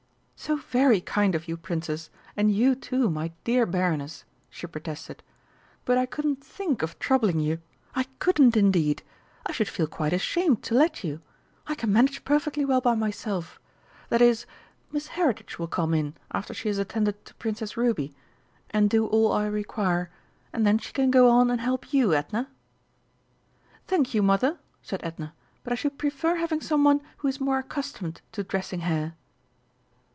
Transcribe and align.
"So 0.43 0.55
very 0.55 1.01
kind 1.01 1.35
of 1.35 1.47
you, 1.47 1.55
Princess, 1.55 2.09
and 2.35 2.51
you, 2.51 2.73
too, 2.73 3.11
my 3.11 3.31
dear 3.43 3.63
Baroness," 3.67 4.23
she 4.49 4.65
protested, 4.65 5.21
"but 5.85 5.99
I 5.99 6.07
couldn't 6.07 6.43
think 6.43 6.81
of 6.81 6.97
troubling 6.97 7.39
you 7.39 7.59
I 7.93 8.05
couldn't 8.17 8.57
indeed! 8.57 9.03
I 9.45 9.51
should 9.51 9.67
feel 9.67 9.85
quite 9.85 10.13
ashamed 10.13 10.63
to 10.63 10.73
let 10.73 11.03
you! 11.03 11.21
I 11.67 11.75
can 11.75 11.93
manage 11.93 12.25
perfectly 12.25 12.65
well 12.65 12.81
by 12.81 12.95
myself 12.95 13.59
that 14.09 14.19
is, 14.19 14.47
Miss 14.91 15.09
Heritage 15.09 15.59
will 15.59 15.67
come 15.67 15.93
in 15.93 16.15
after 16.31 16.55
she 16.55 16.69
has 16.69 16.79
attended 16.79 17.23
to 17.25 17.35
Princess 17.35 17.77
Ruby, 17.77 18.15
and 18.71 18.89
do 18.89 19.05
all 19.05 19.31
I 19.31 19.45
require, 19.45 20.09
and 20.51 20.65
then 20.65 20.79
she 20.79 20.91
can 20.91 21.11
go 21.11 21.29
on 21.29 21.51
and 21.51 21.61
help 21.61 21.93
you, 21.93 22.15
Edna." 22.15 22.49
"Thank 23.85 24.15
you, 24.15 24.23
Mother," 24.23 24.57
said 24.81 25.01
Edna, 25.03 25.33
"but 25.63 25.71
I 25.71 25.75
should 25.75 25.99
prefer 25.99 26.37
having 26.37 26.61
some 26.61 26.83
one 26.83 27.01
who 27.17 27.27
is 27.27 27.39
more 27.39 27.59
accustomed 27.59 28.21
to 28.31 28.43
dressing 28.43 28.79
hair." 28.79 29.13